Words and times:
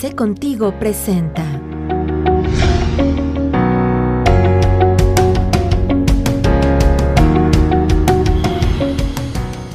ABC 0.00 0.14
Contigo 0.14 0.72
presenta. 0.78 1.44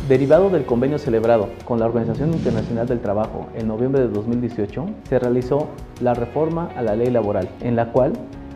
Derivado 0.08 0.50
del 0.50 0.66
convenio 0.66 0.98
celebrado 0.98 1.50
con 1.64 1.80
la 1.80 1.86
Organización 1.86 2.34
Internacional 2.34 2.88
del 2.88 3.02
Trabajo 3.02 3.48
en 3.54 3.68
noviembre 3.68 4.02
de 4.02 4.08
2018, 4.08 4.86
se 5.08 5.20
realizó 5.20 5.68
la 6.02 6.16
reforma 6.16 6.72
a 6.76 6.82
la 6.82 6.96
ley 6.96 7.12
laboral, 7.12 7.48
en 7.62 7.76
la 7.76 7.92
cual 7.92 8.14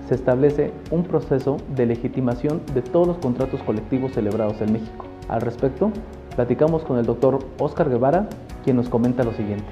se 0.08 0.16
establece 0.16 0.72
un 0.90 1.04
proceso 1.04 1.58
de 1.76 1.86
legitimación 1.86 2.62
de 2.74 2.82
todos 2.82 3.08
los 3.08 3.18
contratos 3.18 3.62
colectivos 3.62 4.14
celebrados 4.14 4.60
en 4.62 4.74
México. 4.74 5.06
Al 5.28 5.42
respecto, 5.42 5.92
platicamos 6.36 6.84
con 6.84 6.98
el 6.98 7.06
doctor 7.06 7.40
Oscar 7.60 7.90
Guevara, 7.90 8.28
quien 8.64 8.76
nos 8.76 8.90
comenta 8.90 9.24
lo 9.24 9.34
siguiente. 9.34 9.68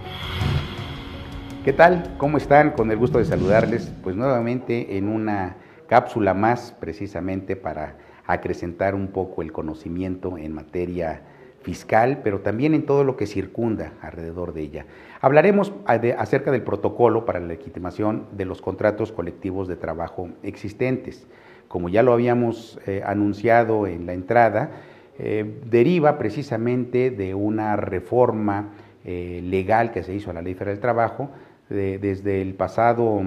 ¿Qué 1.67 1.73
tal? 1.73 2.15
¿Cómo 2.17 2.37
están? 2.37 2.71
Con 2.71 2.89
el 2.91 2.97
gusto 2.97 3.17
de 3.17 3.25
saludarles, 3.25 3.91
pues 4.01 4.15
nuevamente 4.15 4.97
en 4.97 5.09
una 5.09 5.57
cápsula 5.87 6.33
más 6.33 6.73
precisamente 6.79 7.57
para 7.57 7.97
acrecentar 8.25 8.95
un 8.95 9.09
poco 9.09 9.41
el 9.41 9.51
conocimiento 9.51 10.37
en 10.37 10.53
materia 10.53 11.23
fiscal, 11.63 12.21
pero 12.23 12.39
también 12.39 12.73
en 12.73 12.85
todo 12.85 13.03
lo 13.03 13.17
que 13.17 13.27
circunda 13.27 13.91
alrededor 14.01 14.53
de 14.53 14.61
ella. 14.61 14.85
Hablaremos 15.19 15.73
acerca 16.17 16.51
del 16.51 16.61
protocolo 16.61 17.25
para 17.25 17.41
la 17.41 17.47
legitimación 17.47 18.27
de 18.31 18.45
los 18.45 18.61
contratos 18.61 19.11
colectivos 19.11 19.67
de 19.67 19.75
trabajo 19.75 20.29
existentes. 20.43 21.27
Como 21.67 21.89
ya 21.89 22.01
lo 22.01 22.13
habíamos 22.13 22.79
eh, 22.87 23.03
anunciado 23.05 23.87
en 23.87 24.05
la 24.05 24.13
entrada, 24.13 24.71
eh, 25.19 25.59
deriva 25.65 26.17
precisamente 26.17 27.11
de 27.11 27.33
una 27.33 27.75
reforma 27.75 28.69
eh, 29.03 29.41
legal 29.43 29.91
que 29.91 30.03
se 30.03 30.13
hizo 30.13 30.31
a 30.31 30.33
la 30.33 30.41
Ley 30.41 30.53
Federal 30.53 30.75
del 30.75 30.81
Trabajo 30.81 31.29
desde 31.69 32.41
el 32.41 32.53
pasado 32.53 33.21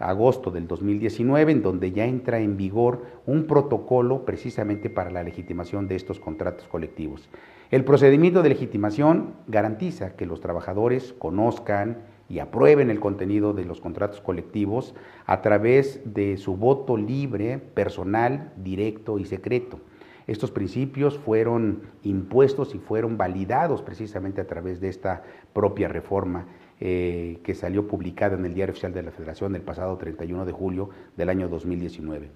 agosto 0.00 0.50
del 0.50 0.66
2019, 0.66 1.52
en 1.52 1.62
donde 1.62 1.92
ya 1.92 2.06
entra 2.06 2.40
en 2.40 2.56
vigor 2.56 3.02
un 3.26 3.46
protocolo 3.46 4.24
precisamente 4.24 4.88
para 4.90 5.10
la 5.10 5.22
legitimación 5.22 5.88
de 5.88 5.96
estos 5.96 6.18
contratos 6.18 6.66
colectivos. 6.68 7.28
El 7.70 7.84
procedimiento 7.84 8.42
de 8.42 8.48
legitimación 8.48 9.34
garantiza 9.46 10.16
que 10.16 10.26
los 10.26 10.40
trabajadores 10.40 11.12
conozcan 11.18 11.98
y 12.28 12.38
aprueben 12.38 12.90
el 12.90 13.00
contenido 13.00 13.52
de 13.52 13.64
los 13.64 13.80
contratos 13.80 14.20
colectivos 14.20 14.94
a 15.26 15.42
través 15.42 16.00
de 16.04 16.36
su 16.36 16.56
voto 16.56 16.96
libre, 16.96 17.58
personal, 17.58 18.52
directo 18.56 19.18
y 19.18 19.24
secreto. 19.24 19.80
Estos 20.26 20.50
principios 20.52 21.18
fueron 21.18 21.82
impuestos 22.04 22.74
y 22.74 22.78
fueron 22.78 23.18
validados 23.18 23.82
precisamente 23.82 24.40
a 24.40 24.46
través 24.46 24.80
de 24.80 24.88
esta 24.88 25.24
propia 25.52 25.88
reforma 25.88 26.46
eh, 26.80 27.38
que 27.42 27.54
salió 27.54 27.86
publicada 27.86 28.36
en 28.36 28.44
el 28.46 28.54
Diario 28.54 28.72
Oficial 28.72 28.92
de 28.92 29.02
la 29.02 29.10
Federación 29.10 29.54
el 29.54 29.62
pasado 29.62 29.96
31 29.98 30.46
de 30.46 30.52
julio 30.52 30.88
del 31.16 31.28
año 31.28 31.48
2019. 31.48 32.30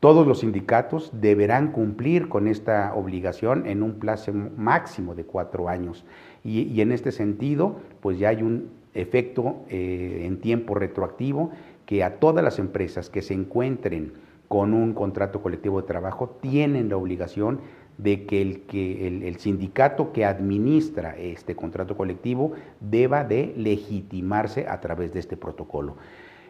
Todos 0.00 0.26
los 0.26 0.40
sindicatos 0.40 1.10
deberán 1.12 1.72
cumplir 1.72 2.28
con 2.28 2.46
esta 2.46 2.94
obligación 2.94 3.66
en 3.66 3.82
un 3.82 3.94
plazo 3.94 4.32
máximo 4.32 5.14
de 5.14 5.24
cuatro 5.24 5.68
años. 5.68 6.04
Y, 6.44 6.80
en 6.80 6.92
este 6.92 7.10
sentido, 7.10 7.80
pues 8.00 8.18
ya 8.18 8.28
hay 8.28 8.42
un 8.42 8.68
efecto 8.94 9.56
eh, 9.68 10.22
en 10.24 10.40
tiempo 10.40 10.74
retroactivo 10.74 11.50
que 11.84 12.04
a 12.04 12.20
todas 12.20 12.44
las 12.44 12.58
empresas 12.58 13.10
que 13.10 13.22
se 13.22 13.34
encuentren 13.34 14.12
con 14.48 14.72
un 14.72 14.94
contrato 14.94 15.42
colectivo 15.42 15.80
de 15.80 15.86
trabajo 15.86 16.36
tienen 16.40 16.88
la 16.88 16.96
obligación 16.96 17.60
de 17.98 18.24
que 18.26 18.40
el, 18.40 18.60
que 18.62 19.06
el, 19.06 19.36
sindicato 19.38 20.12
que 20.12 20.24
administra 20.24 21.16
este 21.18 21.56
contrato 21.56 21.96
colectivo 21.96 22.52
deba 22.80 23.24
de 23.24 23.52
legitimarse 23.56 24.66
a 24.68 24.80
través 24.80 25.12
de 25.12 25.20
este 25.20 25.36
protocolo. 25.36 25.96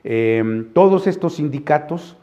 Em, 0.05 0.73
todos 0.75 1.07
estos 1.07 1.37
sindicatos 1.37 2.17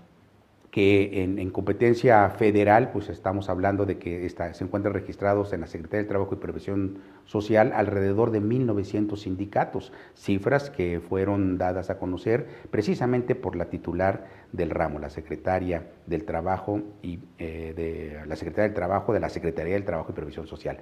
que 0.75 1.23
en, 1.23 1.49
competencia 1.51 2.29
federal, 2.31 2.91
pues 2.91 3.07
estamos 3.07 3.47
hablando 3.47 3.85
de 3.85 3.97
que 3.97 4.29
se 4.29 4.61
encuentran 4.61 4.93
registrados 4.93 5.53
en 5.53 5.61
la 5.61 5.67
Secretaría 5.67 5.99
del 5.99 6.09
Trabajo 6.09 6.35
y 6.35 6.37
Previsión 6.37 6.97
Social 7.23 7.71
alrededor 7.73 8.29
de 8.31 8.41
1.900 8.41 9.15
sindicatos, 9.15 9.93
cifras 10.15 10.69
que 10.69 10.99
fueron 10.99 11.57
dadas 11.57 11.89
a 11.89 11.97
conocer 11.97 12.47
precisamente 12.71 13.35
por 13.35 13.55
la 13.55 13.69
titular 13.69 14.27
del 14.51 14.69
ramo, 14.69 14.99
la 14.99 15.09
Secretaria 15.09 15.91
del 16.07 16.25
Trabajo 16.25 16.81
y 17.01 17.19
eh, 17.37 17.71
de 17.73 18.27
la 18.27 18.35
Secretaria 18.35 18.67
del 18.67 18.75
Trabajo 18.75 19.13
de 19.13 19.21
la 19.21 19.29
Secretaría 19.29 19.75
del 19.75 19.85
Trabajo 19.85 20.11
y 20.11 20.15
Previsión 20.15 20.45
Social. 20.45 20.79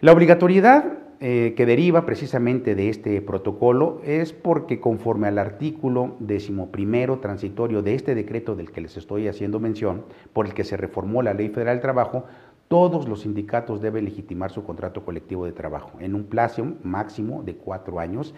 La 0.00 0.10
obligatoriedad 0.10 1.07
eh, 1.20 1.54
que 1.56 1.66
deriva 1.66 2.06
precisamente 2.06 2.76
de 2.76 2.90
este 2.90 3.20
protocolo 3.22 4.00
es 4.04 4.32
porque 4.32 4.78
conforme 4.78 5.26
al 5.26 5.38
artículo 5.38 6.14
decimoprimero 6.20 7.18
transitorio 7.18 7.82
de 7.82 7.94
este 7.94 8.14
decreto 8.14 8.54
del 8.54 8.70
que 8.70 8.80
les 8.80 8.96
estoy 8.96 9.26
haciendo 9.26 9.58
mención, 9.58 10.04
por 10.32 10.46
el 10.46 10.54
que 10.54 10.62
se 10.62 10.76
reformó 10.76 11.22
la 11.22 11.34
Ley 11.34 11.48
Federal 11.48 11.76
del 11.76 11.82
Trabajo, 11.82 12.26
todos 12.68 13.08
los 13.08 13.22
sindicatos 13.22 13.80
deben 13.80 14.04
legitimar 14.04 14.52
su 14.52 14.62
contrato 14.62 15.04
colectivo 15.04 15.44
de 15.44 15.50
trabajo 15.50 15.90
en 15.98 16.14
un 16.14 16.22
plazo 16.22 16.74
máximo 16.84 17.42
de 17.42 17.56
cuatro 17.56 17.98
años 17.98 18.32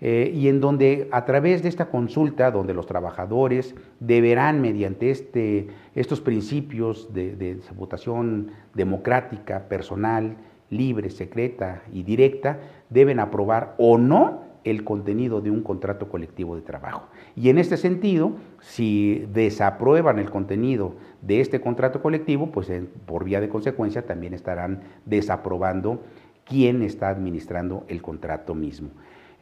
eh, 0.00 0.32
y 0.34 0.48
en 0.48 0.60
donde 0.60 1.08
a 1.12 1.24
través 1.24 1.62
de 1.62 1.68
esta 1.68 1.86
consulta, 1.86 2.50
donde 2.50 2.74
los 2.74 2.86
trabajadores 2.86 3.76
deberán, 4.00 4.60
mediante 4.60 5.10
este, 5.10 5.68
estos 5.94 6.20
principios 6.20 7.14
de, 7.14 7.36
de 7.36 7.60
votación 7.76 8.50
democrática, 8.74 9.68
personal, 9.68 10.36
libre, 10.76 11.10
secreta 11.10 11.82
y 11.92 12.02
directa, 12.02 12.58
deben 12.90 13.20
aprobar 13.20 13.74
o 13.78 13.98
no 13.98 14.44
el 14.64 14.82
contenido 14.82 15.40
de 15.40 15.50
un 15.50 15.62
contrato 15.62 16.08
colectivo 16.08 16.56
de 16.56 16.62
trabajo. 16.62 17.08
Y 17.36 17.50
en 17.50 17.58
este 17.58 17.76
sentido, 17.76 18.32
si 18.60 19.26
desaprueban 19.32 20.18
el 20.18 20.30
contenido 20.30 20.94
de 21.20 21.40
este 21.40 21.60
contrato 21.60 22.00
colectivo, 22.00 22.50
pues 22.50 22.70
por 23.06 23.24
vía 23.24 23.40
de 23.40 23.48
consecuencia 23.48 24.06
también 24.06 24.32
estarán 24.34 24.80
desaprobando 25.04 26.02
quién 26.44 26.82
está 26.82 27.08
administrando 27.08 27.84
el 27.88 28.02
contrato 28.02 28.54
mismo. 28.54 28.90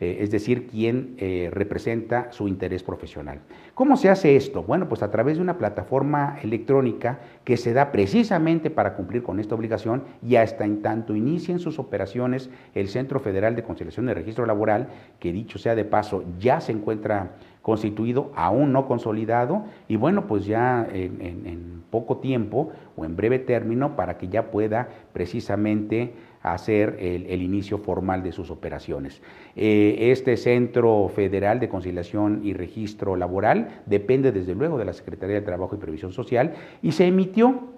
Eh, 0.00 0.18
es 0.20 0.30
decir, 0.30 0.66
quien 0.66 1.14
eh, 1.18 1.48
representa 1.52 2.32
su 2.32 2.48
interés 2.48 2.82
profesional. 2.82 3.40
¿Cómo 3.74 3.96
se 3.96 4.08
hace 4.08 4.36
esto? 4.36 4.62
Bueno, 4.62 4.88
pues 4.88 5.02
a 5.02 5.10
través 5.10 5.36
de 5.36 5.42
una 5.42 5.58
plataforma 5.58 6.38
electrónica 6.42 7.20
que 7.44 7.56
se 7.56 7.72
da 7.72 7.92
precisamente 7.92 8.70
para 8.70 8.94
cumplir 8.94 9.22
con 9.22 9.38
esta 9.38 9.54
obligación 9.54 10.04
y 10.26 10.36
hasta 10.36 10.64
en 10.64 10.82
tanto 10.82 11.14
inicien 11.14 11.58
sus 11.58 11.78
operaciones 11.78 12.50
el 12.74 12.88
Centro 12.88 13.20
Federal 13.20 13.54
de 13.54 13.62
Conciliación 13.62 14.08
y 14.08 14.12
Registro 14.12 14.46
Laboral, 14.46 14.88
que 15.20 15.32
dicho 15.32 15.58
sea 15.58 15.74
de 15.74 15.84
paso, 15.84 16.24
ya 16.38 16.60
se 16.60 16.72
encuentra 16.72 17.32
constituido, 17.62 18.32
aún 18.34 18.72
no 18.72 18.86
consolidado, 18.86 19.64
y 19.88 19.96
bueno, 19.96 20.26
pues 20.26 20.44
ya 20.44 20.86
en 20.92 21.82
poco 21.90 22.16
tiempo 22.16 22.72
o 22.96 23.04
en 23.04 23.14
breve 23.14 23.38
término 23.38 23.94
para 23.94 24.18
que 24.18 24.28
ya 24.28 24.50
pueda 24.50 24.88
precisamente 25.12 26.12
hacer 26.42 26.96
el, 26.98 27.40
inicio 27.40 27.78
formal 27.78 28.22
de 28.22 28.32
sus 28.32 28.50
operaciones. 28.50 29.22
Eh, 29.54 30.10
este 30.10 30.36
Centro 30.36 31.08
Federal 31.14 31.60
de 31.60 31.68
Conciliación 31.68 32.40
y 32.42 32.52
Registro 32.54 33.14
Laboral 33.14 33.82
depende 33.86 34.32
desde 34.32 34.54
luego 34.54 34.78
de 34.78 34.86
la 34.86 34.92
Secretaría 34.92 35.36
de 35.36 35.42
Trabajo 35.42 35.76
y 35.76 35.78
Previsión 35.78 36.12
Social 36.12 36.54
y 36.82 36.92
se 36.92 37.06
emitió 37.06 37.72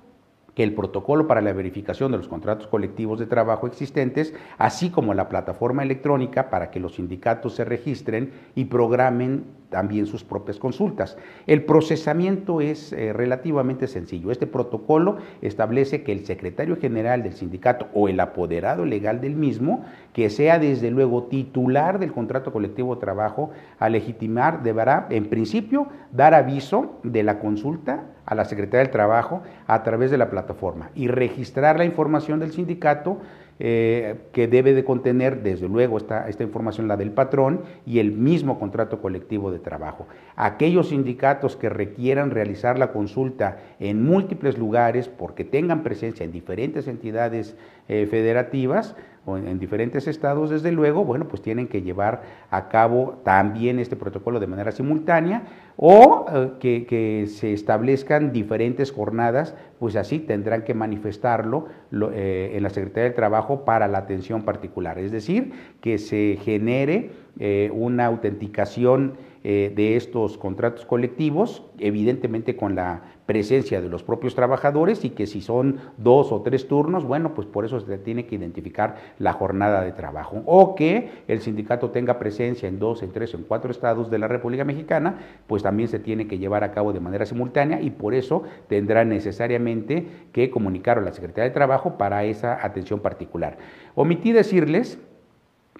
que 0.55 0.63
el 0.63 0.73
protocolo 0.73 1.27
para 1.27 1.41
la 1.41 1.53
verificación 1.53 2.13
de 2.13 2.19
los 2.19 2.29
contratos 2.29 2.69
colectivos 2.69 3.19
de 3.19 3.27
trabajo 3.27 3.67
existentes, 3.67 4.35
así 4.57 4.89
como 4.89 5.13
la 5.13 5.29
plataforma 5.29 5.83
electrónica 5.83 6.49
para 6.49 6.71
que 6.71 6.79
los 6.79 6.95
sindicatos 6.95 7.57
se 7.57 7.65
registren 7.65 8.31
y 8.55 8.67
programen 8.67 9.45
también 9.75 10.07
sus 10.07 10.23
propias 10.23 10.61
consultas. 10.61 11.19
El 11.49 11.65
procesamiento 11.65 12.61
es 12.61 12.93
eh, 12.93 13.13
relativamente 13.13 13.89
sencillo. 13.89 14.31
Este 14.31 14.47
protocolo 14.47 15.17
establece 15.43 16.05
que 16.05 16.13
el 16.13 16.25
secretario 16.25 16.77
general 16.77 17.25
del 17.25 17.33
sindicato 17.33 17.89
o 17.93 18.09
el 18.09 18.21
apoderado 18.21 18.85
legal 18.85 19.21
del 19.21 19.35
mismo, 19.35 19.85
que 20.13 20.31
sea 20.31 20.61
desde 20.61 20.93
luego 20.93 21.25
titular 21.25 21.99
del 21.99 22.13
contrato 22.13 22.53
colectivo 22.53 22.95
de 22.95 23.01
trabajo, 23.01 23.51
a 23.81 23.89
legitimar 23.89 24.63
deberá, 24.63 25.09
en 25.11 25.29
principio, 25.29 25.89
dar 26.13 26.35
aviso 26.35 27.01
de 27.03 27.25
la 27.25 27.41
consulta 27.41 28.05
a 28.27 28.37
la 28.37 28.45
Secretaría 28.45 28.85
del 28.85 28.93
Trabajo 28.93 29.43
a 29.67 29.83
través 29.83 30.13
de 30.13 30.19
la 30.19 30.31
plataforma 30.31 30.91
y 30.95 31.09
registrar 31.09 31.79
la 31.79 31.85
información 31.85 32.39
del 32.39 32.53
sindicato 32.53 33.19
eh, 33.61 34.17
que 34.33 34.49
debe 34.49 34.75
de 34.75 34.85
contener, 34.85 35.43
desde 35.43 35.69
luego, 35.69 35.97
esta, 35.97 36.29
esta 36.29 36.43
información, 36.43 36.89
la 36.89 36.97
del 36.97 37.13
patrón 37.13 37.63
y 37.87 38.01
el 38.01 38.13
mismo 38.13 38.59
contrato 38.59 39.01
colectivo 39.01 39.53
de 39.53 39.61
trabajo. 39.61 40.07
Aquellos 40.35 40.89
sindicatos 40.89 41.57
que 41.57 41.69
requieran 41.69 42.33
realizar 42.33 42.79
la 42.79 42.93
consulta 42.93 43.59
en 43.79 44.03
múltiples 44.03 44.59
lugares 44.59 45.09
porque 45.09 45.45
tengan 45.45 45.83
presencia 45.83 46.25
en 46.25 46.33
diferentes 46.33 46.89
entidades 46.89 47.57
eh, 47.89 48.07
federativas, 48.11 48.97
o 49.27 49.37
en, 49.37 49.59
diferentes 49.59 50.07
estados, 50.07 50.51
desde 50.51 50.73
luego, 50.73 51.05
bueno, 51.05 51.27
pues 51.29 51.43
tienen 51.43 51.69
que 51.69 51.83
llevar 51.83 52.23
a 52.51 52.69
cabo 52.69 53.21
también 53.25 53.79
este 53.79 53.97
protocolo 53.97 54.41
de 54.41 54.47
manera 54.47 54.73
simultánea 54.73 55.43
o 55.77 56.27
eh, 56.33 56.87
que, 56.89 57.27
se 57.27 57.53
establezcan 57.53 58.33
diferentes 58.33 58.93
jornadas, 58.93 59.55
pues 59.79 59.97
así 59.97 60.19
tendrán 60.19 60.63
que 60.63 60.75
manifestarlo 60.75 61.67
eh, 62.13 62.53
en 62.55 62.63
la 62.63 62.71
Secretaría 62.71 63.05
del 63.05 63.15
Trabajo 63.15 63.65
para 63.65 63.89
la 63.89 63.99
atención 63.99 64.43
particular. 64.43 64.99
Es 64.99 65.11
decir, 65.11 65.53
que 65.81 65.99
se 65.99 66.39
genere 66.43 67.24
eh, 67.39 67.71
una 67.73 68.07
autenticación 68.07 69.35
de 69.45 69.97
estos 69.97 70.39
contratos 70.39 70.87
colectivos, 70.87 71.65
evidentemente 71.79 72.57
con 72.57 72.75
la 72.75 73.03
presencia 73.27 73.81
de 73.81 73.89
los 73.89 74.03
propios 74.03 74.35
trabajadores 74.35 75.05
y 75.05 75.11
que 75.11 75.27
si 75.27 75.41
son 75.41 75.79
dos 75.97 76.31
o 76.33 76.43
tres 76.43 76.69
turnos, 76.69 77.05
bueno, 77.05 77.35
pues 77.35 77.47
por 77.47 77.65
eso 77.65 77.81
se 77.81 77.99
tiene 77.99 78.27
que 78.27 78.35
identificar 78.35 78.97
la 79.19 79.33
jornada 79.33 79.83
de 79.83 79.93
trabajo. 79.93 80.43
O 80.47 80.75
que 80.75 81.11
el 81.27 81.41
sindicato 81.41 81.91
tenga 81.91 82.19
presencia 82.19 82.69
en 82.69 82.79
dos, 82.79 83.03
en 83.03 83.13
tres, 83.13 83.33
en 83.35 83.45
cuatro 83.45 83.71
estados 83.71 84.11
de 84.11 84.19
la 84.19 84.29
República 84.29 84.65
Mexicana, 84.65 85.19
pues 85.47 85.63
también 85.63 85.89
se 85.89 85.99
tiene 85.99 86.27
que 86.27 86.39
llevar 86.39 86.65
a 86.65 86.73
cabo 86.73 86.93
de 86.93 87.01
manera 87.01 87.25
simultánea 87.25 87.81
y 87.81 87.91
por 87.91 88.15
eso 88.15 88.43
tendrá 88.69 89.05
necesariamente 89.05 90.07
que 90.33 90.51
comunicar 90.51 90.99
a 90.99 91.03
la 91.03 91.13
Secretaría 91.13 91.49
de 91.49 91.55
Trabajo 91.55 91.97
para 91.97 92.25
esa 92.25 92.65
atención 92.65 93.01
particular. 93.01 93.57
Omití 93.95 94.33
decirles 94.33 94.99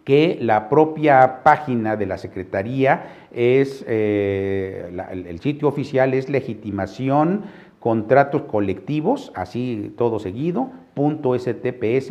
que 0.05 0.39
la 0.41 0.69
propia 0.69 1.43
página 1.43 1.97
de 1.97 2.07
la 2.07 2.19
Secretaría 2.19 3.27
es, 3.33 3.85
eh, 3.89 4.93
el, 5.11 5.41
sitio 5.41 5.67
oficial 5.69 6.13
es 6.15 6.29
legitimación 6.29 7.45
contratos 7.81 8.43
colectivos, 8.43 9.33
así 9.35 9.93
todo 9.97 10.19
seguido, 10.19 10.71
.stps.gov.mx. 10.97 12.09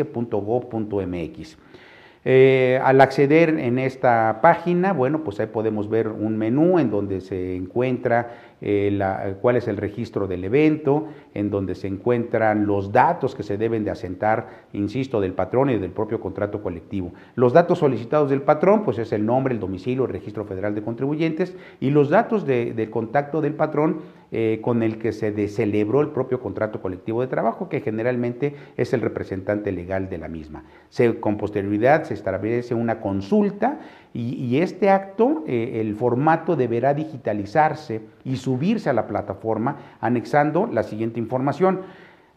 Eh, 2.25 2.79
al 2.81 3.01
acceder 3.01 3.49
en 3.49 3.77
esta 3.77 4.39
página, 4.41 4.93
bueno, 4.93 5.23
pues 5.23 5.39
ahí 5.39 5.47
podemos 5.47 5.89
ver 5.89 6.07
un 6.07 6.37
menú 6.37 6.79
en 6.79 6.89
donde 6.89 7.19
se 7.19 7.55
encuentra 7.55 8.53
eh, 8.61 9.35
cuál 9.41 9.57
es 9.57 9.67
el 9.67 9.75
registro 9.75 10.25
del 10.25 10.45
evento, 10.45 11.09
en 11.33 11.49
donde 11.49 11.75
se 11.75 11.87
encuentran 11.87 12.65
los 12.65 12.93
datos 12.93 13.35
que 13.35 13.43
se 13.43 13.57
deben 13.57 13.83
de 13.83 13.91
asentar, 13.91 14.67
insisto, 14.71 15.19
del 15.19 15.33
patrón 15.33 15.69
y 15.69 15.77
del 15.77 15.91
propio 15.91 16.21
contrato 16.21 16.63
colectivo. 16.63 17.11
Los 17.35 17.51
datos 17.51 17.79
solicitados 17.79 18.29
del 18.29 18.41
patrón, 18.41 18.85
pues 18.85 18.99
es 18.99 19.11
el 19.11 19.25
nombre, 19.25 19.53
el 19.53 19.59
domicilio, 19.59 20.05
el 20.05 20.11
registro 20.11 20.45
federal 20.45 20.75
de 20.75 20.81
contribuyentes 20.81 21.57
y 21.81 21.89
los 21.89 22.09
datos 22.09 22.45
del 22.45 22.89
contacto 22.89 23.41
del 23.41 23.53
patrón 23.53 23.99
eh, 24.35 24.62
con 24.63 24.81
el 24.81 24.97
que 24.97 25.12
se 25.12 25.47
celebró 25.47 26.01
el 26.01 26.09
propio 26.09 26.39
contrato 26.39 26.81
colectivo 26.81 27.21
de 27.21 27.27
trabajo, 27.27 27.69
que 27.69 27.81
generalmente 27.81 28.56
es 28.77 28.91
el 28.91 29.01
representante 29.01 29.71
legal 29.71 30.09
de 30.09 30.18
la 30.18 30.27
misma. 30.27 30.63
Se, 30.89 31.19
con 31.19 31.38
posterioridad 31.38 32.03
se 32.06 32.15
establece 32.15 32.74
una 32.74 33.00
consulta 33.00 33.80
y, 34.12 34.57
este 34.57 34.89
acto, 34.89 35.44
eh, 35.45 35.81
el 35.81 35.94
formato 35.94 36.56
deberá 36.56 36.95
digitalizarse 36.95 38.01
y 38.24 38.38
subirse 38.38 38.89
a 38.89 38.94
la 38.94 39.06
plataforma 39.06 39.77
anexando 40.01 40.65
la 40.65 40.81
siguiente 40.81 41.19
información. 41.19 41.81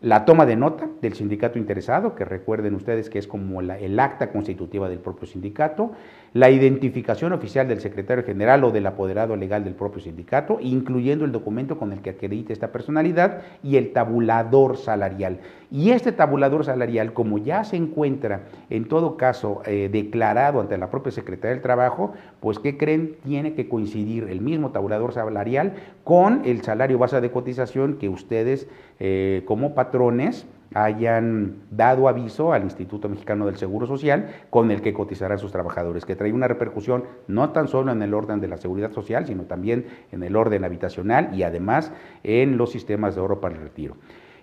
La 0.03 0.27
toma 0.27 0.45
de 0.45 0.57
nota 0.57 0.91
del 1.01 1.15
sindicato 1.15 1.59
interesado, 1.59 2.15
que 2.15 2.27
recuerden 2.27 2.75
ustedes 2.75 3.09
que 3.09 3.19
es 3.19 3.27
como 3.27 3.63
el 3.63 3.99
acta 3.99 4.31
constitutiva 4.31 4.91
del 4.91 4.99
propio 4.99 5.27
sindicato, 5.27 5.93
la 6.35 6.51
identificación 6.51 7.33
oficial 7.33 7.67
del 7.67 7.81
secretario 7.81 8.23
general 8.23 8.63
o 8.65 8.71
del 8.71 8.87
apoderado 8.87 9.37
legal 9.37 9.65
del 9.65 9.73
propio 9.73 10.03
sindicato, 10.03 10.59
incluyendo 10.61 11.25
el 11.25 11.33
documento 11.33 11.79
con 11.79 11.95
el 11.95 12.03
que 12.03 12.11
acredite 12.11 12.53
esta 12.53 12.73
personalidad 12.73 13.41
y 13.63 13.77
el 13.77 13.95
tabulador 13.95 14.77
salarial. 14.77 15.39
Y 15.71 15.93
este 15.93 16.13
tabulador 16.13 16.67
salarial, 16.67 17.15
como 17.15 17.39
ya 17.39 17.65
se 17.65 17.77
encuentra 17.77 18.43
en 18.69 18.89
todo 18.89 19.17
caso 19.17 19.63
eh, 19.65 19.89
declarado 19.91 20.61
ante 20.61 20.77
la 20.77 20.91
propia 20.91 21.11
Secretaría 21.11 21.55
del 21.55 21.63
Trabajo, 21.63 22.13
pues 22.41 22.59
¿qué 22.59 22.77
creen? 22.77 23.17
Tiene 23.25 23.55
que 23.55 23.67
coincidir 23.67 24.25
el 24.25 24.43
mismo 24.43 24.73
tabulador 24.73 25.15
salarial 25.15 25.73
con 26.05 26.43
el 26.45 26.61
salario 26.63 26.99
base 26.99 27.21
de 27.23 27.31
cotización 27.31 27.97
que 27.97 28.11
ustedes 28.11 28.69
eh, 29.01 29.43
como 29.47 29.75
patrones 29.87 30.47
hayan 30.75 31.63
dado 31.71 32.09
aviso 32.09 32.53
al 32.53 32.65
Instituto 32.65 33.09
Mexicano 33.09 33.47
del 33.47 33.57
Seguro 33.57 33.87
Social 33.87 34.31
con 34.51 34.71
el 34.71 34.83
que 34.83 34.93
cotizarán 34.93 35.39
sus 35.39 35.53
trabajadores, 35.53 36.05
que 36.05 36.17
trae 36.17 36.33
una 36.33 36.49
repercusión 36.49 37.05
no 37.29 37.51
tan 37.51 37.69
solo 37.69 37.93
en 37.93 38.03
el 38.03 38.13
orden 38.13 38.41
de 38.41 38.49
la 38.49 38.57
seguridad 38.57 38.93
social, 38.93 39.27
sino 39.27 39.45
también 39.45 39.87
en 40.13 40.23
el 40.23 40.37
orden 40.37 40.65
habitacional 40.65 41.31
y 41.35 41.45
además 41.45 41.93
en 42.25 42.57
los 42.59 42.73
sistemas 42.73 43.15
de 43.15 43.21
oro 43.21 43.41
para 43.41 43.55
el 43.55 43.63
retiro. 43.63 43.97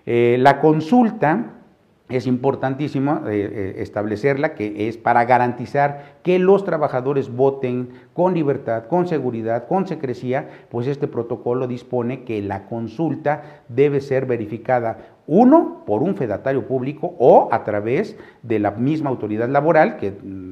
Eh, 0.06 0.36
la 0.40 0.60
consulta 0.60 1.63
es 2.10 2.26
importantísimo 2.26 3.22
eh, 3.26 3.48
eh, 3.50 3.74
establecerla, 3.78 4.54
que 4.54 4.88
es 4.88 4.98
para 4.98 5.24
garantizar 5.24 6.16
que 6.22 6.38
los 6.38 6.64
trabajadores 6.64 7.34
voten 7.34 7.88
con 8.12 8.34
libertad, 8.34 8.84
con 8.88 9.08
seguridad, 9.08 9.66
con 9.66 9.86
secrecía, 9.86 10.48
pues 10.70 10.86
este 10.86 11.08
protocolo 11.08 11.66
dispone 11.66 12.24
que 12.24 12.42
la 12.42 12.66
consulta 12.66 13.62
debe 13.68 14.02
ser 14.02 14.26
verificada, 14.26 14.98
uno, 15.26 15.82
por 15.86 16.02
un 16.02 16.14
fedatario 16.16 16.66
público 16.68 17.14
o 17.18 17.48
a 17.50 17.64
través 17.64 18.18
de 18.42 18.58
la 18.58 18.72
misma 18.72 19.08
autoridad 19.08 19.48
laboral, 19.48 19.96
que 19.96 20.10
mm, 20.10 20.44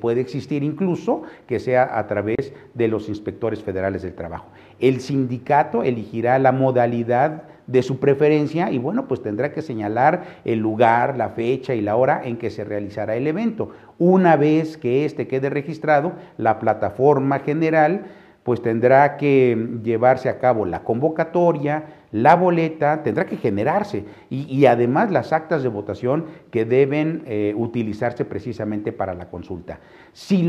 puede 0.00 0.22
existir 0.22 0.62
incluso 0.62 1.22
que 1.46 1.58
sea 1.58 1.98
a 1.98 2.06
través 2.06 2.54
de 2.72 2.88
los 2.88 3.10
inspectores 3.10 3.62
federales 3.62 4.02
del 4.02 4.14
trabajo. 4.14 4.46
El 4.80 5.00
sindicato 5.00 5.82
elegirá 5.82 6.38
la 6.38 6.52
modalidad 6.52 7.42
de 7.66 7.82
su 7.82 7.98
preferencia 7.98 8.70
y 8.70 8.78
bueno, 8.78 9.08
pues 9.08 9.22
tendrá 9.22 9.52
que 9.52 9.62
señalar 9.62 10.40
el 10.44 10.60
lugar, 10.60 11.16
la 11.16 11.30
fecha 11.30 11.74
y 11.74 11.80
la 11.80 11.96
hora 11.96 12.22
en 12.24 12.36
que 12.36 12.50
se 12.50 12.64
realizará 12.64 13.16
el 13.16 13.26
evento. 13.26 13.70
Una 13.98 14.36
vez 14.36 14.76
que 14.76 15.04
éste 15.04 15.26
quede 15.26 15.50
registrado, 15.50 16.12
la 16.38 16.58
plataforma 16.58 17.40
general 17.40 18.04
pues 18.46 18.62
tendrá 18.62 19.16
que 19.16 19.80
llevarse 19.82 20.28
a 20.28 20.38
cabo 20.38 20.66
la 20.66 20.84
convocatoria, 20.84 21.82
la 22.16 22.34
boleta, 22.34 23.02
tendrá 23.02 23.26
que 23.26 23.36
generarse 23.36 24.04
y, 24.30 24.64
además 24.64 25.10
las 25.10 25.34
actas 25.34 25.62
de 25.62 25.68
votación 25.68 26.24
que 26.50 26.64
deben 26.64 27.22
eh, 27.26 27.52
utilizarse 27.54 28.24
precisamente 28.24 28.90
para 28.90 29.12
la 29.12 29.28
consulta. 29.28 29.80
Si, 30.14 30.48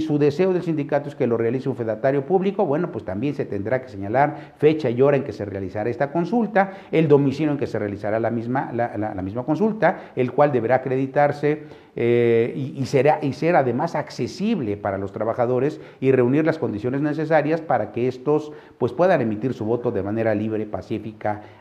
su 0.00 0.18
deseo 0.18 0.54
del 0.54 0.62
sindicato 0.62 1.10
es 1.10 1.14
que 1.14 1.26
lo 1.26 1.36
realice 1.36 1.68
un 1.68 1.76
fedatario 1.76 2.24
público, 2.24 2.64
bueno, 2.64 2.90
pues 2.90 3.04
también 3.04 3.34
se 3.34 3.44
tendrá 3.44 3.82
que 3.82 3.88
señalar 3.88 4.54
fecha 4.56 4.88
y 4.88 5.02
hora 5.02 5.18
en 5.18 5.24
que 5.24 5.34
se 5.34 5.44
realizará 5.44 5.90
esta 5.90 6.10
consulta, 6.10 6.72
el 6.90 7.08
domicilio 7.08 7.52
en 7.52 7.58
que 7.58 7.66
se 7.66 7.78
realizará 7.78 8.18
la 8.18 8.30
misma, 8.30 8.72
la, 8.72 9.22
misma 9.22 9.44
consulta, 9.44 10.12
el 10.16 10.32
cual 10.32 10.50
deberá 10.50 10.76
acreditarse 10.76 11.64
eh, 11.94 12.54
y, 12.56 12.86
será, 12.86 13.18
y 13.20 13.34
ser 13.34 13.54
además 13.54 13.94
accesible 13.96 14.78
para 14.78 14.96
los 14.96 15.12
trabajadores 15.12 15.78
y 16.00 16.10
reunir 16.10 16.46
las 16.46 16.56
condiciones 16.56 17.02
necesarias 17.02 17.60
para 17.60 17.92
que 17.92 18.08
estos 18.08 18.52
pues, 18.78 18.94
puedan 18.94 19.20
emitir 19.20 19.52
su 19.52 19.66
voto 19.66 19.90
de 19.90 20.02
manera 20.02 20.34
libre, 20.34 20.64
pacífica, 20.64 21.01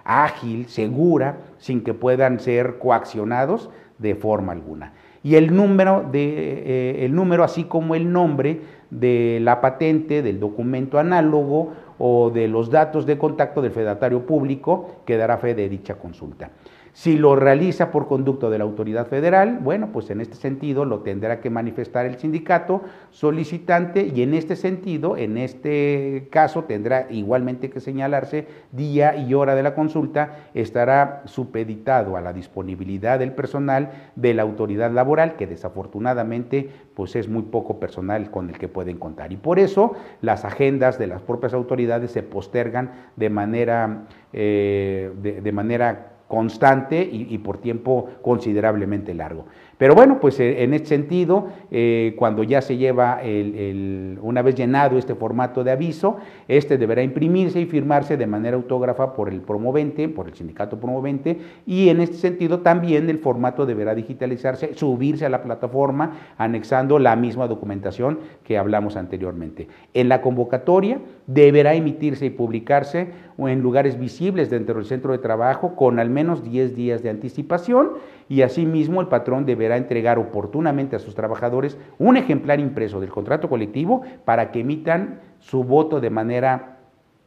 ágil, 0.03 0.67
segura, 0.67 1.38
sin 1.57 1.83
que 1.83 1.93
puedan 1.93 2.39
ser 2.39 2.79
coaccionados 2.79 3.69
de 3.97 4.15
forma 4.15 4.51
alguna 4.51 4.93
y 5.23 5.35
el 5.35 5.55
número, 5.55 6.05
de, 6.11 6.63
eh, 6.65 7.05
el 7.05 7.13
número 7.13 7.43
así 7.43 7.65
como 7.65 7.95
el 7.95 8.11
nombre 8.11 8.61
de 8.89 9.39
la 9.42 9.61
patente, 9.61 10.21
del 10.21 10.39
documento 10.39 10.99
análogo 10.99 11.73
o 11.99 12.31
de 12.31 12.47
los 12.47 12.71
datos 12.71 13.06
de 13.06 13.18
contacto 13.18 13.61
del 13.61 13.71
fedatario 13.71 14.25
público 14.25 15.04
que 15.06 15.18
dará 15.18 15.37
fe 15.37 15.54
de 15.54 15.69
dicha 15.69 15.95
consulta. 15.95 16.49
Si 16.94 17.18
lo 17.18 17.38
realiza 17.38 17.90
por 17.90 18.07
conducto 18.07 18.50
de 18.50 18.57
la 18.57 18.66
autoridad 18.66 19.07
federal, 19.07 19.60
bueno, 19.62 19.90
pues 19.94 20.10
en 20.10 20.19
este 20.19 20.36
sentido 20.36 20.83
lo 20.83 21.00
tendrá 21.00 21.40
que 21.40 21.50
manifestar 21.50 22.06
el 22.06 22.18
sindicato 22.18 22.81
solicitante 23.12 24.12
y 24.14 24.24
en 24.24 24.33
este 24.33 24.57
sentido, 24.57 25.16
en 25.16 25.38
este 25.38 26.28
caso, 26.31 26.66
tendrá 26.66 27.07
igualmente 27.10 27.69
que 27.69 27.80
señalarse 27.80 28.48
día 28.74 29.16
y 29.16 29.33
hora 29.33 29.56
de 29.56 29.64
la 29.64 29.74
consulta, 29.74 30.50
estará 30.54 31.21
supeditado 31.26 32.18
a 32.18 32.21
la 32.21 32.33
disponibilidad 32.33 33.19
del 33.19 33.31
personal 33.31 34.12
de 34.18 34.33
la 34.33 34.42
autoridad 34.42 34.92
laboral, 34.92 35.38
que 35.38 35.48
desafortunadamente 35.48 36.69
pues 36.94 37.16
es 37.16 37.30
muy 37.30 37.44
poco 37.44 37.80
personal 37.80 38.30
con 38.31 38.50
el 38.50 38.57
que 38.57 38.68
pueden 38.68 38.98
contar. 38.98 39.31
Y 39.31 39.38
por 39.38 39.60
eso 39.60 39.94
las 40.21 40.44
agendas 40.44 41.00
de 41.00 41.07
las 41.07 41.21
propias 41.21 41.54
autoridades 41.54 42.12
se 42.12 42.21
postergan 42.21 42.92
de 43.16 43.30
manera, 43.30 44.07
eh, 44.33 45.12
de 45.16 45.52
manera 45.54 46.10
constante 46.31 47.04
y, 47.11 47.38
por 47.40 47.57
tiempo 47.57 48.09
considerablemente 48.21 49.14
largo. 49.14 49.47
Pero 49.81 49.95
bueno, 49.95 50.19
pues 50.19 50.40
eh, 50.40 50.61
en 50.61 50.76
este 50.76 50.90
sentido, 50.90 51.47
eh, 51.71 52.14
cuando 52.16 52.44
ya 52.44 52.61
se 52.61 52.78
lleva 52.78 53.19
el, 53.23 54.19
una 54.21 54.44
vez 54.44 54.54
llenado 54.54 54.95
este 54.95 55.16
formato 55.16 55.64
de 55.64 55.71
aviso, 55.71 56.18
este 56.47 56.78
deberá 56.78 57.02
imprimirse 57.02 57.59
y 57.59 57.66
firmarse 57.66 58.16
de 58.16 58.28
manera 58.28 58.57
autógrafa 58.57 59.16
por 59.16 59.28
el 59.30 59.42
promovente, 59.42 60.07
por 60.07 60.28
el 60.28 60.35
sindicato 60.35 60.80
promovente, 60.80 61.40
y 61.66 61.90
en 61.90 62.00
este 62.00 62.18
sentido 62.18 62.59
también 62.59 63.09
el 63.09 63.18
formato 63.18 63.66
deberá 63.66 63.95
digitalizarse, 63.95 64.76
subirse 64.76 65.26
a 65.26 65.30
la 65.30 65.42
plataforma, 65.42 66.11
anexando 66.38 67.00
la 67.00 67.16
misma 67.16 67.47
documentación 67.47 68.19
que 68.44 68.59
hablamos 68.59 68.95
anteriormente. 68.95 69.68
En 69.95 70.09
la 70.09 70.21
convocatoria 70.21 71.00
deberá 71.26 71.73
emitirse 71.73 72.28
y 72.28 72.30
publicarse 72.30 73.07
en 73.40 73.61
lugares 73.61 74.00
visibles 74.00 74.52
dentro 74.52 74.76
del 74.76 74.85
centro 74.85 75.11
de 75.11 75.18
trabajo 75.18 75.76
con 75.76 75.97
al 75.97 76.11
menos 76.11 76.44
10 76.44 76.76
días 76.76 77.02
de 77.02 77.09
anticipación 77.09 77.94
y 78.30 78.44
asimismo 78.44 79.02
el 79.02 79.07
patrón 79.07 79.45
deberá 79.45 79.70
entregar 79.78 80.19
oportunamente 80.19 80.95
a 80.95 80.99
sus 80.99 81.16
trabajadores 81.16 81.78
un 81.99 82.18
ejemplar 82.18 82.59
impreso 82.59 82.99
del 82.99 83.09
contrato 83.09 83.49
colectivo 83.49 84.01
para 84.25 84.51
que 84.51 84.61
emitan 84.61 85.19
su 85.40 85.63
voto 85.63 85.99
de 85.99 86.09
manera 86.09 86.78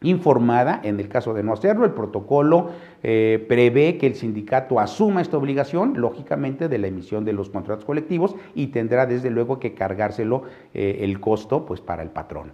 informada, 0.04 0.80
en 0.82 1.00
el 1.00 1.08
caso 1.08 1.34
de 1.34 1.42
no 1.42 1.52
hacerlo, 1.52 1.84
el 1.84 1.92
protocolo 1.92 2.70
eh, 3.02 3.44
prevé 3.48 3.96
que 3.96 4.06
el 4.06 4.14
sindicato 4.14 4.78
asuma 4.78 5.22
esta 5.22 5.38
obligación, 5.38 5.94
lógicamente, 5.96 6.68
de 6.68 6.78
la 6.78 6.88
emisión 6.88 7.24
de 7.24 7.32
los 7.32 7.48
contratos 7.48 7.84
colectivos 7.84 8.36
y 8.54 8.68
tendrá 8.68 9.06
desde 9.06 9.30
luego 9.30 9.58
que 9.58 9.74
cargárselo 9.74 10.42
eh, 10.74 10.98
el 11.00 11.20
costo 11.20 11.64
pues, 11.64 11.80
para 11.80 12.02
el 12.02 12.10
patrón. 12.10 12.52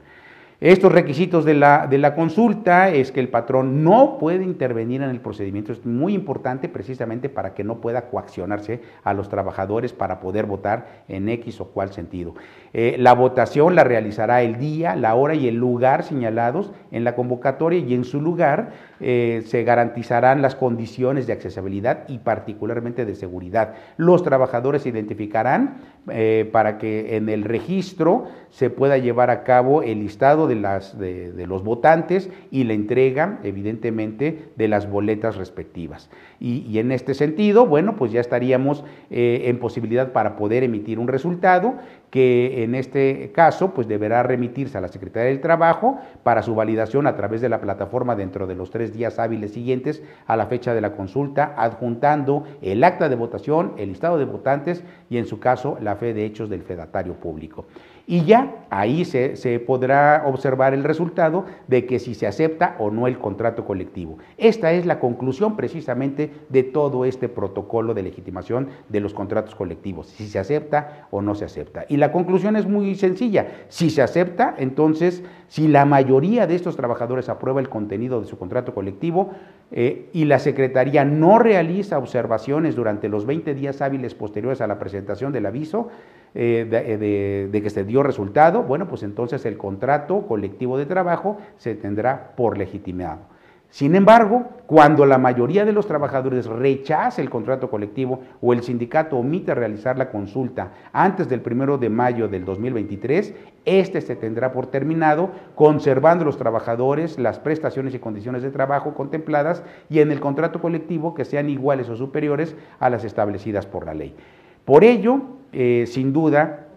Estos 0.61 0.93
requisitos 0.93 1.47
de 1.47 1.55
la, 1.55 1.87
de 1.87 1.97
la, 1.97 2.15
consulta 2.15 2.91
es 2.91 3.13
que 3.13 3.21
el 3.21 3.31
patrón 3.31 3.83
no 3.83 4.19
puede 4.19 4.45
intervenir 4.45 5.01
en 5.01 5.09
el 5.09 5.23
procedimiento. 5.23 5.73
Es 5.73 5.87
muy 5.87 6.13
importante 6.13 6.69
precisamente 6.69 7.31
para 7.31 7.55
que 7.55 7.65
no 7.65 7.81
pueda 7.81 8.11
coaccionarse 8.11 8.83
a 9.03 9.15
los 9.15 9.31
trabajadores 9.31 9.95
para 9.95 10.21
poder 10.21 10.45
votar 10.45 11.05
en 11.09 11.31
X 11.31 11.63
o 11.63 11.69
cual 11.69 11.95
sentido. 11.95 12.35
Eh, 12.75 12.97
la 12.99 13.15
votación 13.15 13.75
la 13.75 13.85
realizará 13.85 14.43
el 14.43 14.59
día, 14.59 14.97
la 14.97 15.15
hora 15.15 15.35
y 15.35 15.49
el 15.49 15.55
lugar 15.57 16.03
señalados 16.03 16.73
en 16.91 17.05
la 17.05 17.15
convocatoria 17.15 17.79
y 17.79 17.95
en 17.95 18.05
su 18.05 18.21
lugar 18.21 18.73
eh, 19.01 19.43
se 19.47 19.65
garantizarán 19.65 20.43
las 20.43 20.57
condiciones 20.57 21.27
de 21.27 21.33
accesibilidad 21.33 22.05
y 22.07 22.19
particularmente 22.19 23.07
de 23.07 23.15
seguridad. 23.15 23.77
Los 23.97 24.23
trabajadores 24.23 24.83
se 24.83 24.91
identificarán 24.91 25.79
eh, 26.11 26.49
para 26.53 26.77
que 26.77 27.17
en 27.17 27.31
el 27.31 27.45
registro 27.45 28.29
se 28.51 28.69
pueda 28.69 28.99
llevar 28.99 29.31
a 29.31 29.43
cabo 29.43 29.83
el 29.83 30.01
listado 30.01 30.50
de, 30.55 31.47
los 31.47 31.65
votantes 31.65 32.31
y 32.51 32.65
la 32.65 32.75
entrega, 32.75 33.39
evidentemente, 33.43 34.51
de 34.57 34.69
las 34.69 34.91
boletas 34.91 35.37
respectivas. 35.37 36.11
Y, 36.39 36.79
en 36.79 36.93
este 36.93 37.15
sentido, 37.15 37.67
bueno, 37.67 37.97
pues 37.97 38.13
ya 38.13 38.21
estaríamos 38.21 38.85
eh, 39.11 39.43
en 39.47 39.59
posibilidad 39.59 40.13
para 40.13 40.37
poder 40.37 40.63
emitir 40.63 40.99
un 40.99 41.09
resultado 41.09 41.75
que 42.11 42.65
en 42.65 42.75
este 42.75 43.31
caso 43.33 43.73
pues 43.73 43.87
deberá 43.87 44.23
remitirse 44.23 44.77
a 44.77 44.81
la 44.81 44.89
Secretaría 44.89 45.29
del 45.29 45.41
Trabajo 45.41 46.01
para 46.23 46.43
su 46.43 46.55
validación 46.55 47.07
a 47.07 47.17
través 47.17 47.41
de 47.41 47.49
la 47.49 47.61
plataforma 47.61 48.17
dentro 48.17 48.47
de 48.47 48.57
los 48.57 48.71
tres 48.71 48.93
días 48.93 49.19
hábiles 49.19 49.53
siguientes 49.53 50.03
a 50.27 50.37
la 50.37 50.47
fecha 50.47 50.75
de 50.75 50.81
la 50.81 50.93
consulta, 50.93 51.55
adjuntando 51.57 52.45
el 52.63 52.83
acta 52.83 53.09
de 53.09 53.15
votación, 53.15 53.75
el 53.79 53.91
listado 53.91 54.19
de 54.19 54.25
votantes 54.25 54.85
y 55.09 55.19
en 55.19 55.27
su 55.27 55.39
caso 55.39 55.79
la 55.81 55.97
fe 55.97 56.13
de 56.13 56.25
hechos 56.25 56.51
del 56.51 56.63
fedatario 56.63 57.15
público 57.15 57.67
y 58.07 58.25
ya 58.25 58.67
ahí 58.71 59.05
se, 59.05 59.61
podrá 59.67 60.25
observar 60.27 60.75
el 60.75 60.85
resultado 60.85 61.45
de 61.67 61.87
que 61.87 61.99
si 61.99 62.15
se 62.15 62.27
acepta 62.27 62.77
o 62.79 62.91
no 62.91 63.07
el 63.07 63.19
contrato 63.19 63.65
colectivo. 63.65 64.19
Esta 64.37 64.73
es 64.73 64.87
la 64.87 64.99
conclusión 64.99 65.57
precisamente 65.57 66.31
de 66.49 66.63
todo 66.63 67.05
este 67.05 67.29
protocolo 67.29 67.95
de 67.95 68.03
legitimación 68.03 68.69
de 68.89 69.01
los 69.01 69.15
contratos 69.15 69.55
colectivos, 69.55 70.09
si 70.09 70.27
se 70.27 70.39
acepta 70.39 71.09
o 71.11 71.23
no 71.23 71.35
se 71.35 71.45
acepta. 71.45 71.85
Y 71.89 71.97
la 71.97 72.13
conclusión 72.13 72.57
es 72.57 72.67
muy 72.67 72.95
sencilla, 72.95 73.49
si 73.69 73.91
se 73.91 74.03
acepta, 74.03 74.55
entonces 74.59 75.23
si 75.49 75.69
la 75.69 75.85
mayoría 75.85 76.47
de 76.47 76.55
estos 76.55 76.77
trabajadores 76.77 77.29
aprueba 77.29 77.61
el 77.61 77.69
contenido 77.69 78.21
de 78.21 78.27
su 78.27 78.39
contrato 78.39 78.75
colectivo 78.75 79.31
eh, 79.73 80.09
y 80.13 80.25
la 80.25 80.39
Secretaría 80.39 81.05
no 81.05 81.39
realiza 81.39 81.99
observaciones 81.99 82.75
durante 82.75 83.09
los 83.09 83.25
20 83.25 83.55
días 83.55 83.81
hábiles 83.83 84.15
posteriores 84.15 84.61
a 84.61 84.67
la 84.67 84.79
presentación 84.79 85.33
del 85.33 85.47
aviso, 85.47 85.89
eh, 86.35 86.69
eh, 86.71 87.49
de, 87.51 87.63
que 87.63 87.71
se 87.71 87.85
dio 87.85 88.03
resultado, 88.03 88.63
bueno, 88.63 88.89
pues 88.89 89.03
entonces 89.03 89.45
el 89.47 89.57
contrato 89.57 90.27
colectivo 90.27 90.79
de 90.79 90.87
trabajo 90.87 91.39
se 91.57 91.75
tendrá 91.75 92.35
por 92.37 92.59
legitimado. 92.59 93.30
Sin 93.71 93.95
embargo, 93.95 94.49
cuando 94.67 95.07
la 95.07 95.17
mayoría 95.17 95.65
de 95.65 95.73
los 95.73 95.87
trabajadores 95.87 96.47
rechace 96.47 97.23
el 97.23 97.31
contrato 97.31 97.71
colectivo 97.71 98.21
o 98.41 98.53
el 98.53 98.63
sindicato 98.63 99.17
omite 99.17 99.55
realizar 99.55 99.97
la 99.97 100.11
consulta 100.11 100.73
antes 100.93 101.29
del 101.29 101.41
primero 101.41 101.79
de 101.79 101.89
mayo 101.89 102.27
del 102.27 102.45
2023, 102.45 103.33
este 103.65 104.01
se 104.01 104.17
tendrá 104.17 104.51
por 104.51 104.67
terminado, 104.67 105.31
conservando 105.55 106.25
los 106.25 106.37
trabajadores 106.37 107.17
las 107.19 107.39
prestaciones 107.39 107.95
y 107.95 108.01
condiciones 108.01 108.43
de 108.43 108.51
trabajo 108.51 108.95
contempladas 108.95 109.63
y 109.89 110.01
en 110.01 110.11
el 110.11 110.19
contrato 110.19 110.61
colectivo 110.61 111.15
que 111.15 111.25
sean 111.25 111.49
iguales 111.49 111.89
o 111.89 111.97
superiores 111.97 112.57
a 112.81 112.91
las 112.91 113.05
establecidas 113.05 113.67
por 113.67 113.87
la 113.87 113.95
ley. 113.95 114.17
Por 114.65 114.83
ello, 114.83 115.23
eh, 115.53 115.85
sin 115.87 116.13
duda, 116.13 116.70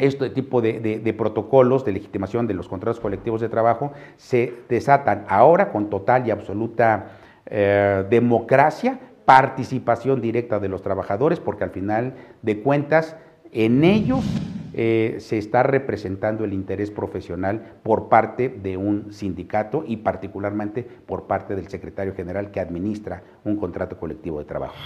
este 0.00 0.30
tipo 0.30 0.60
de, 0.60 1.14
protocolos 1.16 1.84
de 1.84 1.92
legitimación 1.92 2.46
de 2.46 2.54
los 2.54 2.68
contratos 2.68 3.00
colectivos 3.00 3.40
de 3.40 3.48
trabajo 3.48 3.92
se 4.16 4.54
desatan 4.68 5.24
ahora 5.28 5.70
con 5.70 5.90
total 5.90 6.26
y 6.26 6.30
absoluta 6.30 7.18
eh, 7.46 8.04
democracia, 8.08 8.98
participación 9.24 10.20
directa 10.20 10.58
de 10.58 10.68
los 10.68 10.82
trabajadores, 10.82 11.38
porque 11.38 11.64
al 11.64 11.70
final 11.70 12.14
de 12.42 12.60
cuentas 12.62 13.16
en 13.52 13.84
ellos 13.84 14.24
eh, 14.72 15.16
se 15.18 15.36
está 15.36 15.62
representando 15.62 16.44
el 16.44 16.52
interés 16.52 16.90
profesional 16.90 17.74
por 17.82 18.08
parte 18.08 18.48
de 18.48 18.76
un 18.76 19.12
sindicato 19.12 19.84
y 19.86 19.98
particularmente 19.98 20.82
por 20.84 21.26
parte 21.26 21.56
del 21.56 21.68
secretario 21.68 22.14
general 22.14 22.50
que 22.50 22.60
administra 22.60 23.22
un 23.44 23.56
contrato 23.56 23.98
colectivo 23.98 24.38
de 24.38 24.44
trabajo. 24.44 24.76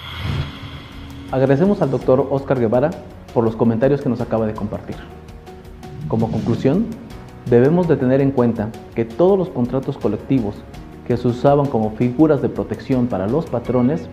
Agradecemos 1.34 1.82
al 1.82 1.90
doctor 1.90 2.28
Oscar 2.30 2.60
Guevara 2.60 2.92
por 3.34 3.42
los 3.42 3.56
comentarios 3.56 4.00
que 4.00 4.08
nos 4.08 4.20
acaba 4.20 4.46
de 4.46 4.54
compartir. 4.54 4.94
Como 6.06 6.30
conclusión, 6.30 6.86
debemos 7.50 7.88
de 7.88 7.96
tener 7.96 8.20
en 8.20 8.30
cuenta 8.30 8.70
que 8.94 9.04
todos 9.04 9.36
los 9.36 9.48
contratos 9.48 9.98
colectivos 9.98 10.54
que 11.08 11.16
se 11.16 11.26
usaban 11.26 11.66
como 11.66 11.90
figuras 11.96 12.40
de 12.40 12.48
protección 12.48 13.08
para 13.08 13.26
los 13.26 13.46
patrones 13.46 14.08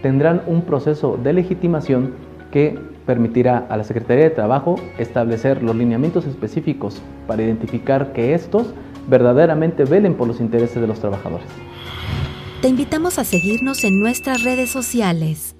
tendrán 0.00 0.40
un 0.46 0.62
proceso 0.62 1.18
de 1.22 1.34
legitimación 1.34 2.14
que 2.50 2.78
permitirá 3.04 3.66
a 3.68 3.76
la 3.76 3.84
Secretaría 3.84 4.24
de 4.24 4.30
Trabajo 4.30 4.76
establecer 4.96 5.62
los 5.62 5.76
lineamientos 5.76 6.24
específicos 6.24 7.02
para 7.26 7.42
identificar 7.42 8.14
que 8.14 8.32
estos 8.32 8.72
verdaderamente 9.06 9.84
velen 9.84 10.14
por 10.14 10.28
los 10.28 10.40
intereses 10.40 10.80
de 10.80 10.86
los 10.86 10.98
trabajadores. 10.98 11.46
Te 12.62 12.68
invitamos 12.68 13.18
a 13.18 13.24
seguirnos 13.24 13.84
en 13.84 14.00
nuestras 14.00 14.42
redes 14.44 14.70
sociales. 14.70 15.53